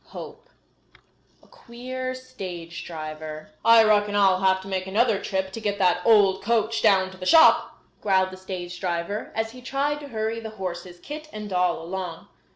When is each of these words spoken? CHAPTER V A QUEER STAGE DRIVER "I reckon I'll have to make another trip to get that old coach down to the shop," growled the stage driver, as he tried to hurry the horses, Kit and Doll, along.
CHAPTER 0.11 0.33
V 0.33 0.99
A 1.43 1.47
QUEER 1.47 2.15
STAGE 2.15 2.85
DRIVER 2.87 3.51
"I 3.63 3.83
reckon 3.83 4.15
I'll 4.15 4.41
have 4.41 4.59
to 4.61 4.67
make 4.67 4.87
another 4.87 5.19
trip 5.21 5.51
to 5.51 5.59
get 5.59 5.77
that 5.77 6.01
old 6.03 6.41
coach 6.41 6.81
down 6.81 7.11
to 7.11 7.17
the 7.17 7.25
shop," 7.27 7.77
growled 8.01 8.31
the 8.31 8.37
stage 8.37 8.79
driver, 8.79 9.31
as 9.35 9.51
he 9.51 9.61
tried 9.61 9.99
to 9.99 10.07
hurry 10.07 10.39
the 10.39 10.49
horses, 10.57 10.99
Kit 10.99 11.29
and 11.31 11.51
Doll, 11.51 11.83
along. 11.83 12.29